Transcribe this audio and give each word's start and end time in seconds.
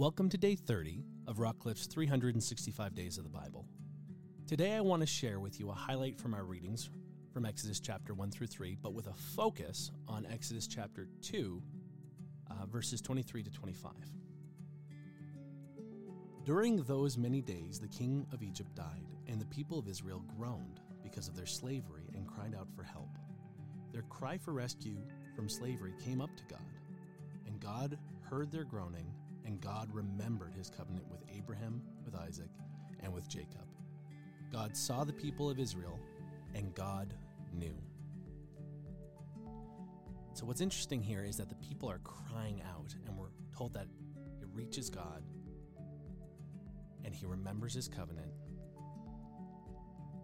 Welcome 0.00 0.30
to 0.30 0.38
day 0.38 0.54
30 0.54 1.04
of 1.26 1.36
Rockcliffe's 1.36 1.84
365 1.84 2.94
Days 2.94 3.18
of 3.18 3.24
the 3.24 3.28
Bible. 3.28 3.66
Today 4.46 4.72
I 4.72 4.80
want 4.80 5.02
to 5.02 5.06
share 5.06 5.40
with 5.40 5.60
you 5.60 5.68
a 5.68 5.74
highlight 5.74 6.18
from 6.18 6.32
our 6.32 6.44
readings 6.44 6.88
from 7.34 7.44
Exodus 7.44 7.80
chapter 7.80 8.14
1 8.14 8.30
through 8.30 8.46
3, 8.46 8.78
but 8.80 8.94
with 8.94 9.08
a 9.08 9.12
focus 9.12 9.90
on 10.08 10.24
Exodus 10.32 10.66
chapter 10.66 11.06
2, 11.20 11.62
uh, 12.50 12.64
verses 12.64 13.02
23 13.02 13.42
to 13.42 13.50
25. 13.50 13.92
During 16.46 16.82
those 16.84 17.18
many 17.18 17.42
days, 17.42 17.78
the 17.78 17.88
king 17.88 18.26
of 18.32 18.42
Egypt 18.42 18.74
died, 18.74 19.04
and 19.26 19.38
the 19.38 19.54
people 19.54 19.78
of 19.78 19.86
Israel 19.86 20.24
groaned 20.34 20.80
because 21.02 21.28
of 21.28 21.36
their 21.36 21.44
slavery 21.44 22.08
and 22.14 22.26
cried 22.26 22.54
out 22.58 22.70
for 22.74 22.84
help. 22.84 23.18
Their 23.92 24.04
cry 24.08 24.38
for 24.38 24.54
rescue 24.54 24.96
from 25.36 25.50
slavery 25.50 25.92
came 26.02 26.22
up 26.22 26.34
to 26.38 26.44
God, 26.44 26.72
and 27.46 27.60
God 27.60 27.98
heard 28.30 28.50
their 28.50 28.64
groaning 28.64 29.12
and 29.50 29.60
God 29.60 29.88
remembered 29.92 30.54
his 30.54 30.70
covenant 30.70 31.10
with 31.10 31.22
Abraham, 31.36 31.82
with 32.04 32.14
Isaac, 32.14 32.50
and 33.02 33.12
with 33.12 33.28
Jacob. 33.28 33.66
God 34.52 34.76
saw 34.76 35.02
the 35.02 35.12
people 35.12 35.50
of 35.50 35.58
Israel, 35.58 35.98
and 36.54 36.72
God 36.72 37.14
knew. 37.52 37.74
So, 40.34 40.46
what's 40.46 40.60
interesting 40.60 41.02
here 41.02 41.24
is 41.24 41.36
that 41.38 41.48
the 41.48 41.56
people 41.56 41.90
are 41.90 41.98
crying 41.98 42.62
out, 42.62 42.94
and 43.06 43.16
we're 43.18 43.32
told 43.56 43.74
that 43.74 43.88
it 44.40 44.46
reaches 44.54 44.88
God, 44.88 45.24
and 47.04 47.12
he 47.12 47.26
remembers 47.26 47.74
his 47.74 47.88
covenant, 47.88 48.30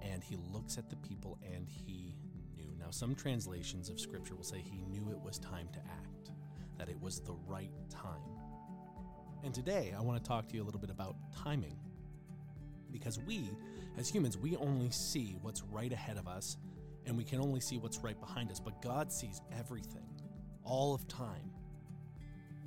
and 0.00 0.24
he 0.24 0.36
looks 0.50 0.78
at 0.78 0.88
the 0.88 0.96
people, 0.96 1.38
and 1.54 1.68
he 1.68 2.16
knew. 2.56 2.74
Now, 2.78 2.90
some 2.90 3.14
translations 3.14 3.90
of 3.90 4.00
scripture 4.00 4.34
will 4.34 4.44
say 4.44 4.60
he 4.60 4.80
knew 4.80 5.10
it 5.10 5.20
was 5.20 5.38
time 5.38 5.68
to 5.74 5.78
act, 5.80 6.30
that 6.78 6.88
it 6.88 6.98
was 6.98 7.20
the 7.20 7.34
right 7.46 7.70
time. 7.90 8.49
And 9.42 9.54
today 9.54 9.94
I 9.96 10.02
want 10.02 10.22
to 10.22 10.28
talk 10.28 10.48
to 10.48 10.54
you 10.54 10.62
a 10.62 10.66
little 10.66 10.80
bit 10.80 10.90
about 10.90 11.16
timing. 11.44 11.78
Because 12.92 13.18
we, 13.18 13.48
as 13.96 14.08
humans, 14.08 14.36
we 14.36 14.56
only 14.56 14.90
see 14.90 15.36
what's 15.40 15.62
right 15.62 15.92
ahead 15.92 16.18
of 16.18 16.28
us 16.28 16.56
and 17.06 17.16
we 17.16 17.24
can 17.24 17.40
only 17.40 17.60
see 17.60 17.78
what's 17.78 17.98
right 17.98 18.18
behind 18.20 18.50
us. 18.50 18.60
But 18.60 18.82
God 18.82 19.10
sees 19.10 19.40
everything, 19.58 20.08
all 20.64 20.94
of 20.94 21.08
time. 21.08 21.50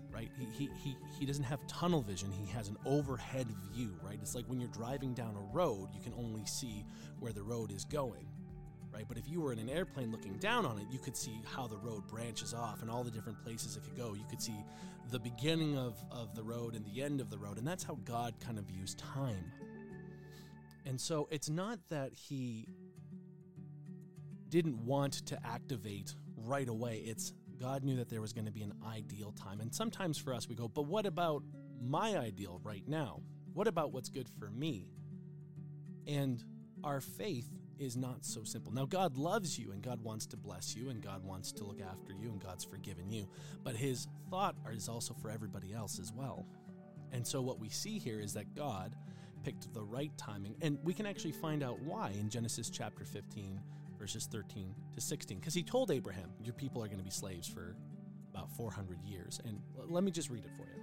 Right? 0.09 0.31
He, 0.38 0.45
he, 0.45 0.69
he, 0.83 0.97
he 1.19 1.25
doesn't 1.25 1.43
have 1.43 1.65
tunnel 1.67 2.02
vision, 2.02 2.31
he 2.31 2.52
has 2.52 2.69
an 2.69 2.77
overhead 2.85 3.47
view, 3.71 3.95
right? 4.03 4.17
It's 4.21 4.35
like 4.35 4.45
when 4.45 4.59
you're 4.59 4.69
driving 4.69 5.13
down 5.13 5.35
a 5.35 5.55
road, 5.55 5.89
you 5.93 6.02
can 6.02 6.13
only 6.17 6.45
see 6.45 6.85
where 7.19 7.33
the 7.33 7.41
road 7.41 7.71
is 7.71 7.83
going 7.85 8.27
right? 8.94 9.05
But 9.08 9.17
if 9.17 9.27
you 9.27 9.41
were 9.41 9.52
in 9.52 9.59
an 9.59 9.69
airplane 9.69 10.11
looking 10.11 10.38
down 10.38 10.66
on 10.66 10.77
it, 10.77 10.86
you 10.91 10.99
could 10.99 11.17
see 11.17 11.41
how 11.45 11.67
the 11.67 11.77
road 11.77 12.08
branches 12.08 12.53
off 12.53 12.81
and 12.81 12.91
all 12.91 13.03
the 13.03 13.11
different 13.11 13.44
places 13.44 13.75
it 13.75 13.83
could 13.83 13.97
go. 13.97 14.13
You 14.13 14.25
could 14.30 14.41
see 14.41 14.55
the 15.09 15.19
beginning 15.19 15.77
of, 15.77 15.95
of 16.11 16.36
the 16.36 16.44
road 16.44 16.75
and 16.75 16.86
the 16.86 17.02
end 17.02 17.19
of 17.19 17.30
the 17.30 17.38
road. 17.38 17.58
And 17.58 17.67
that's 17.67 17.83
how 17.83 17.97
God 18.05 18.36
kind 18.39 18.58
of 18.58 18.66
views 18.66 18.95
time. 18.95 19.52
And 20.86 20.99
so 20.99 21.27
it's 21.31 21.49
not 21.49 21.80
that 21.89 22.14
he 22.14 22.67
didn't 24.49 24.77
want 24.86 25.14
to 25.25 25.39
activate 25.45 26.14
right 26.38 26.67
away. 26.67 27.03
It's 27.05 27.33
God 27.59 27.83
knew 27.83 27.95
that 27.95 28.09
there 28.09 28.21
was 28.21 28.33
going 28.33 28.45
to 28.45 28.52
be 28.52 28.61
an 28.61 28.73
ideal 28.86 29.31
time. 29.31 29.61
And 29.61 29.73
sometimes 29.73 30.17
for 30.17 30.33
us, 30.33 30.49
we 30.49 30.55
go, 30.55 30.67
but 30.67 30.86
what 30.86 31.05
about 31.05 31.44
my 31.81 32.17
ideal 32.17 32.59
right 32.64 32.88
now? 32.88 33.21
What 33.53 33.67
about 33.67 33.91
what's 33.91 34.09
good 34.09 34.27
for 34.39 34.49
me? 34.49 34.89
And 36.05 36.44
our 36.83 36.99
faith 36.99 37.49
is 37.79 37.97
not 37.97 38.25
so 38.25 38.43
simple. 38.43 38.71
Now, 38.71 38.85
God 38.85 39.17
loves 39.17 39.57
you 39.57 39.71
and 39.71 39.81
God 39.81 40.02
wants 40.03 40.25
to 40.27 40.38
bless 40.38 40.75
you 40.75 40.89
and 40.89 41.02
God 41.02 41.23
wants 41.23 41.52
to 41.53 41.63
look 41.63 41.81
after 41.81 42.13
you 42.13 42.30
and 42.30 42.41
God's 42.41 42.63
forgiven 42.63 43.09
you, 43.09 43.27
but 43.63 43.75
His 43.75 44.07
thought 44.30 44.55
is 44.71 44.89
also 44.89 45.13
for 45.13 45.30
everybody 45.30 45.73
else 45.73 45.99
as 45.99 46.11
well. 46.11 46.45
And 47.11 47.25
so, 47.25 47.41
what 47.41 47.59
we 47.59 47.69
see 47.69 47.99
here 47.99 48.19
is 48.19 48.33
that 48.33 48.55
God 48.55 48.95
picked 49.43 49.73
the 49.73 49.83
right 49.83 50.11
timing, 50.17 50.55
and 50.61 50.77
we 50.83 50.93
can 50.93 51.05
actually 51.05 51.33
find 51.33 51.64
out 51.64 51.80
why 51.81 52.11
in 52.20 52.30
Genesis 52.30 52.70
chapter 52.70 53.05
15, 53.05 53.59
verses 53.99 54.27
13 54.31 54.73
to 54.93 55.02
16. 55.02 55.39
Because 55.39 55.53
He 55.53 55.64
told 55.64 55.92
Abraham, 55.92 56.30
Your 56.43 56.53
people 56.53 56.83
are 56.83 56.87
going 56.87 56.99
to 56.99 57.03
be 57.03 57.11
slaves 57.11 57.48
for 57.48 57.75
about 58.33 58.52
400 58.55 59.02
years. 59.03 59.39
And 59.45 59.59
let 59.87 60.03
me 60.03 60.11
just 60.11 60.30
read 60.30 60.43
it 60.43 60.52
for 60.58 60.64
you. 60.64 60.83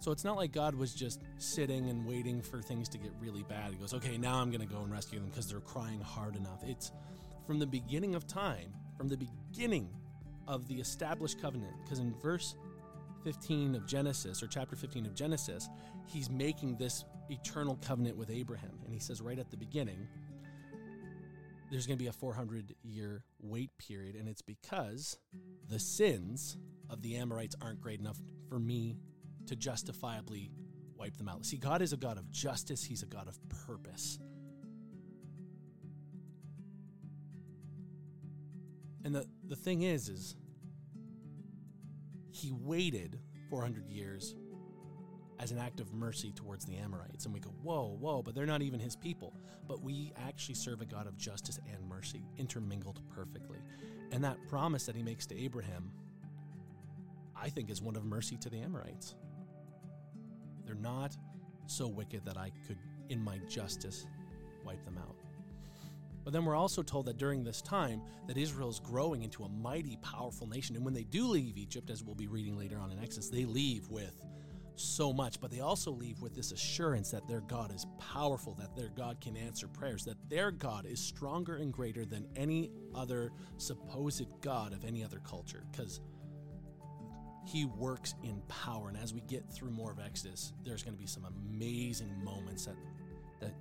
So 0.00 0.12
it's 0.12 0.24
not 0.24 0.36
like 0.36 0.50
God 0.50 0.74
was 0.74 0.94
just 0.94 1.20
sitting 1.36 1.90
and 1.90 2.06
waiting 2.06 2.40
for 2.40 2.62
things 2.62 2.88
to 2.88 2.98
get 2.98 3.12
really 3.20 3.42
bad. 3.42 3.70
He 3.70 3.76
goes, 3.76 3.92
okay, 3.92 4.16
now 4.16 4.36
I'm 4.36 4.50
going 4.50 4.66
to 4.66 4.74
go 4.74 4.80
and 4.80 4.90
rescue 4.90 5.20
them 5.20 5.28
because 5.28 5.46
they're 5.46 5.60
crying 5.60 6.00
hard 6.00 6.36
enough. 6.36 6.62
It's 6.64 6.90
from 7.46 7.58
the 7.58 7.66
beginning 7.66 8.14
of 8.14 8.26
time, 8.26 8.72
from 8.96 9.08
the 9.08 9.18
beginning 9.18 9.90
of 10.48 10.66
the 10.68 10.76
established 10.76 11.40
covenant, 11.40 11.74
because 11.84 11.98
in 11.98 12.14
verse 12.22 12.56
15 13.24 13.74
of 13.74 13.86
Genesis, 13.86 14.42
or 14.42 14.46
chapter 14.46 14.74
15 14.74 15.04
of 15.04 15.14
Genesis, 15.14 15.68
he's 16.06 16.30
making 16.30 16.76
this 16.76 17.04
eternal 17.28 17.78
covenant 17.86 18.16
with 18.16 18.30
Abraham. 18.30 18.78
And 18.86 18.94
he 18.94 19.00
says 19.00 19.20
right 19.20 19.38
at 19.38 19.50
the 19.50 19.58
beginning, 19.58 20.08
there's 21.70 21.86
going 21.86 21.98
to 21.98 22.02
be 22.02 22.08
a 22.08 22.12
400 22.12 22.74
year 22.82 23.22
wait 23.42 23.70
period. 23.76 24.16
And 24.16 24.28
it's 24.28 24.42
because 24.42 25.18
the 25.68 25.78
sins 25.78 26.56
of 26.88 27.02
the 27.02 27.16
Amorites 27.16 27.54
aren't 27.60 27.82
great 27.82 28.00
enough 28.00 28.18
for 28.48 28.58
me 28.58 28.96
to 29.50 29.56
justifiably 29.56 30.50
wipe 30.96 31.16
them 31.16 31.28
out. 31.28 31.44
See, 31.44 31.56
God 31.56 31.82
is 31.82 31.92
a 31.92 31.96
God 31.96 32.18
of 32.18 32.30
justice, 32.30 32.82
He's 32.82 33.02
a 33.02 33.06
God 33.06 33.28
of 33.28 33.38
purpose. 33.66 34.18
And 39.04 39.14
the, 39.14 39.26
the 39.48 39.56
thing 39.56 39.82
is, 39.82 40.08
is 40.08 40.36
he 42.30 42.52
waited 42.52 43.18
400 43.48 43.88
years 43.88 44.34
as 45.38 45.50
an 45.52 45.58
act 45.58 45.80
of 45.80 45.92
mercy 45.92 46.32
towards 46.32 46.64
the 46.64 46.76
Amorites. 46.76 47.24
And 47.24 47.34
we 47.34 47.40
go, 47.40 47.50
whoa, 47.62 47.96
whoa, 47.98 48.22
but 48.22 48.34
they're 48.34 48.46
not 48.46 48.62
even 48.62 48.78
his 48.78 48.94
people. 48.94 49.34
But 49.66 49.82
we 49.82 50.12
actually 50.16 50.54
serve 50.54 50.80
a 50.80 50.84
God 50.84 51.06
of 51.06 51.16
justice 51.16 51.58
and 51.72 51.88
mercy, 51.88 52.22
intermingled 52.36 53.00
perfectly. 53.08 53.58
And 54.12 54.22
that 54.22 54.36
promise 54.48 54.86
that 54.86 54.94
he 54.94 55.02
makes 55.02 55.26
to 55.26 55.42
Abraham, 55.42 55.92
I 57.34 57.48
think, 57.48 57.70
is 57.70 57.80
one 57.80 57.96
of 57.96 58.04
mercy 58.04 58.36
to 58.38 58.50
the 58.50 58.58
Amorites. 58.58 59.14
They're 60.70 60.78
not 60.80 61.16
so 61.66 61.88
wicked 61.88 62.24
that 62.24 62.36
I 62.36 62.52
could, 62.68 62.78
in 63.08 63.20
my 63.20 63.38
justice, 63.48 64.06
wipe 64.64 64.84
them 64.84 64.98
out. 64.98 65.16
But 66.22 66.32
then 66.32 66.44
we're 66.44 66.54
also 66.54 66.82
told 66.82 67.06
that 67.06 67.16
during 67.16 67.42
this 67.42 67.60
time 67.60 68.02
that 68.28 68.38
Israel 68.38 68.68
is 68.68 68.78
growing 68.78 69.24
into 69.24 69.42
a 69.42 69.48
mighty, 69.48 69.98
powerful 70.00 70.46
nation. 70.46 70.76
And 70.76 70.84
when 70.84 70.94
they 70.94 71.02
do 71.02 71.26
leave 71.26 71.58
Egypt, 71.58 71.90
as 71.90 72.04
we'll 72.04 72.14
be 72.14 72.28
reading 72.28 72.56
later 72.56 72.78
on 72.78 72.92
in 72.92 73.00
Exodus, 73.00 73.30
they 73.30 73.44
leave 73.44 73.88
with 73.88 74.14
so 74.76 75.12
much, 75.12 75.40
but 75.40 75.50
they 75.50 75.58
also 75.58 75.90
leave 75.90 76.22
with 76.22 76.36
this 76.36 76.52
assurance 76.52 77.10
that 77.10 77.26
their 77.26 77.40
God 77.40 77.74
is 77.74 77.84
powerful, 77.98 78.54
that 78.60 78.76
their 78.76 78.90
God 78.90 79.20
can 79.20 79.36
answer 79.36 79.66
prayers, 79.66 80.04
that 80.04 80.18
their 80.28 80.52
God 80.52 80.86
is 80.86 81.00
stronger 81.00 81.56
and 81.56 81.72
greater 81.72 82.04
than 82.04 82.28
any 82.36 82.70
other 82.94 83.32
supposed 83.56 84.28
God 84.40 84.72
of 84.72 84.84
any 84.84 85.02
other 85.02 85.18
culture. 85.28 85.64
Because 85.72 86.00
he 87.44 87.64
works 87.64 88.14
in 88.22 88.40
power. 88.48 88.88
And 88.88 88.96
as 88.96 89.12
we 89.14 89.20
get 89.22 89.48
through 89.50 89.70
more 89.70 89.90
of 89.90 89.98
Exodus, 89.98 90.52
there's 90.64 90.82
going 90.82 90.94
to 90.94 91.00
be 91.00 91.06
some 91.06 91.24
amazing 91.24 92.12
moments 92.24 92.66
that, 92.66 92.76
that 93.40 93.54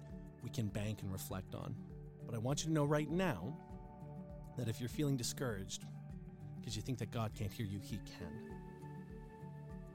we 0.44 0.50
can 0.50 0.68
bank 0.68 1.02
and 1.02 1.12
reflect 1.12 1.56
on. 1.56 1.76
But 2.26 2.36
I 2.36 2.38
want 2.38 2.62
you 2.62 2.68
to 2.68 2.74
know 2.74 2.86
right 2.86 3.10
now 3.10 3.56
that 4.58 4.68
if 4.68 4.80
you're 4.80 4.90
feeling 4.90 5.18
discouraged 5.18 5.86
because 6.60 6.76
you 6.76 6.82
think 6.82 7.00
that 7.00 7.12
God 7.12 7.32
can't 7.34 7.52
hear 7.52 7.66
you, 7.66 7.80
He 7.82 7.98
can. 7.98 8.32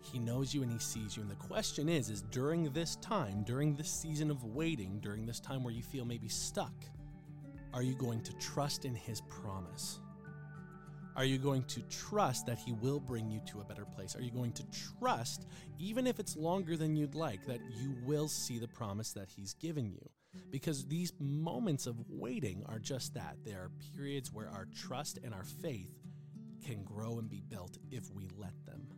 He 0.01 0.19
knows 0.19 0.53
you 0.53 0.63
and 0.63 0.71
He 0.71 0.79
sees 0.79 1.17
you. 1.17 1.23
And 1.23 1.31
the 1.31 1.37
question 1.37 1.89
is, 1.89 2.11
is 2.11 2.23
during 2.23 2.71
this 2.73 2.97
time, 2.97 3.43
during 3.45 3.75
this 3.75 3.91
season 3.91 4.31
of 4.31 4.45
waiting, 4.45 4.99
during 5.01 5.27
this 5.27 5.41
time 5.41 5.63
where 5.63 5.73
you 5.73 5.83
feel 5.83 6.05
maybe 6.05 6.29
stuck, 6.29 6.75
are 7.73 7.83
you 7.83 7.95
going 7.95 8.23
to 8.23 8.33
trust 8.35 8.85
in 8.85 8.95
His 8.95 9.21
promise? 9.23 10.01
Are 11.17 11.25
you 11.25 11.39
going 11.39 11.63
to 11.65 11.81
trust 11.83 12.47
that 12.47 12.59
He 12.59 12.73
will 12.73 12.99
bring 12.99 13.31
you 13.31 13.41
to 13.47 13.61
a 13.61 13.65
better 13.65 13.85
place? 13.85 14.17
Are 14.17 14.23
you 14.23 14.33
going 14.33 14.53
to 14.53 14.65
trust, 14.99 15.47
even 15.79 16.07
if 16.07 16.19
it's 16.19 16.37
longer 16.37 16.77
than 16.77 16.97
you'd 16.97 17.15
like, 17.15 17.47
that 17.47 17.61
you 17.81 17.95
will 18.05 18.29
see 18.29 18.59
the 18.59 18.69
promise 18.69 19.13
that 19.13 19.29
He's 19.29 19.55
given 19.55 19.91
you? 19.91 20.11
Because 20.51 20.87
these 20.87 21.13
moments 21.21 21.87
of 21.87 21.97
waiting 22.09 22.65
are 22.69 22.81
just 22.81 23.15
that. 23.15 23.37
They 23.45 23.53
are 23.53 23.71
periods 23.95 24.33
where 24.33 24.49
our 24.49 24.67
trust 24.75 25.21
and 25.23 25.33
our 25.33 25.45
faith 25.45 25.95
can 26.67 26.83
grow 26.83 27.19
and 27.19 27.31
be 27.31 27.43
built 27.49 27.79
if 27.93 28.11
we 28.13 28.29
let 28.37 28.55
them. 28.67 28.89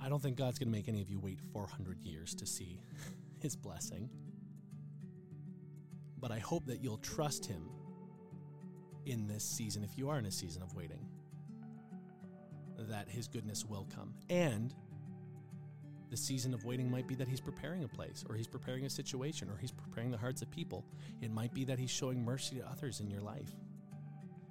I 0.00 0.08
don't 0.08 0.22
think 0.22 0.36
God's 0.36 0.58
going 0.58 0.68
to 0.68 0.72
make 0.72 0.88
any 0.88 1.00
of 1.00 1.08
you 1.08 1.18
wait 1.18 1.40
400 1.52 2.00
years 2.02 2.34
to 2.36 2.46
see 2.46 2.80
his 3.40 3.56
blessing. 3.56 4.10
But 6.18 6.30
I 6.30 6.38
hope 6.38 6.66
that 6.66 6.82
you'll 6.82 6.98
trust 6.98 7.46
him 7.46 7.68
in 9.06 9.26
this 9.26 9.44
season, 9.44 9.84
if 9.84 9.96
you 9.96 10.08
are 10.08 10.18
in 10.18 10.26
a 10.26 10.30
season 10.30 10.62
of 10.62 10.74
waiting, 10.74 11.06
that 12.78 13.08
his 13.08 13.28
goodness 13.28 13.64
will 13.64 13.86
come. 13.94 14.14
And 14.28 14.74
the 16.10 16.16
season 16.16 16.52
of 16.52 16.64
waiting 16.64 16.90
might 16.90 17.08
be 17.08 17.14
that 17.14 17.28
he's 17.28 17.40
preparing 17.40 17.84
a 17.84 17.88
place, 17.88 18.24
or 18.28 18.34
he's 18.34 18.46
preparing 18.46 18.84
a 18.84 18.90
situation, 18.90 19.48
or 19.48 19.56
he's 19.56 19.72
preparing 19.72 20.10
the 20.10 20.18
hearts 20.18 20.42
of 20.42 20.50
people. 20.50 20.84
It 21.20 21.30
might 21.30 21.54
be 21.54 21.64
that 21.64 21.78
he's 21.78 21.90
showing 21.90 22.24
mercy 22.24 22.56
to 22.56 22.66
others 22.68 23.00
in 23.00 23.10
your 23.10 23.22
life. 23.22 23.50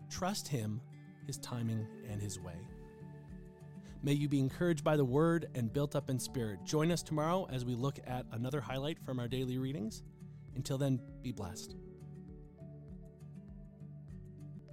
Trust 0.10 0.48
him, 0.48 0.82
his 1.28 1.38
timing, 1.38 1.88
and 2.10 2.22
his 2.22 2.40
way. 2.40 2.58
May 4.04 4.14
you 4.14 4.28
be 4.28 4.40
encouraged 4.40 4.84
by 4.84 4.98
the 4.98 5.06
word 5.06 5.48
and 5.54 5.72
built 5.72 5.96
up 5.96 6.10
in 6.10 6.18
spirit. 6.18 6.66
Join 6.66 6.92
us 6.92 7.04
tomorrow 7.04 7.48
as 7.52 7.64
we 7.64 7.76
look 7.76 8.00
at 8.08 8.26
another 8.32 8.60
highlight 8.60 8.98
from 9.06 9.20
our 9.20 9.28
daily 9.28 9.60
readings. 9.60 10.02
Until 10.56 10.80
then, 10.80 11.00
be 11.22 11.32
blessed. 11.32 11.76